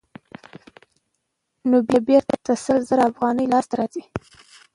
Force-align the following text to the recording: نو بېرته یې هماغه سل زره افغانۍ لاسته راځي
نو 1.69 1.77
بېرته 2.07 2.11
یې 2.35 2.39
هماغه 2.45 2.55
سل 2.65 2.79
زره 2.89 3.03
افغانۍ 3.11 3.45
لاسته 3.53 3.73
راځي 3.79 4.03